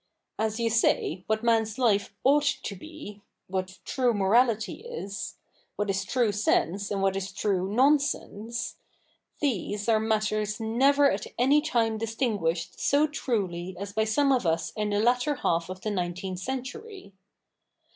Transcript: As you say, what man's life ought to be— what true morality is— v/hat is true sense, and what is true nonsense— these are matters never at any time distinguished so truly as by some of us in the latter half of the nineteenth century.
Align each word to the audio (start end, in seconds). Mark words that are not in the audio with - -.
As 0.39 0.59
you 0.59 0.71
say, 0.71 1.23
what 1.27 1.43
man's 1.43 1.77
life 1.77 2.11
ought 2.23 2.55
to 2.63 2.75
be— 2.75 3.21
what 3.47 3.77
true 3.85 4.15
morality 4.15 4.81
is— 4.83 5.35
v/hat 5.77 5.91
is 5.91 6.05
true 6.05 6.31
sense, 6.31 6.89
and 6.89 7.03
what 7.03 7.15
is 7.15 7.31
true 7.31 7.71
nonsense— 7.71 8.77
these 9.41 9.87
are 9.87 9.99
matters 9.99 10.59
never 10.59 11.11
at 11.11 11.27
any 11.37 11.61
time 11.61 11.99
distinguished 11.99 12.79
so 12.79 13.05
truly 13.05 13.75
as 13.79 13.93
by 13.93 14.03
some 14.03 14.31
of 14.31 14.43
us 14.43 14.71
in 14.75 14.89
the 14.89 14.99
latter 14.99 15.35
half 15.35 15.69
of 15.69 15.81
the 15.81 15.91
nineteenth 15.91 16.39
century. 16.39 17.13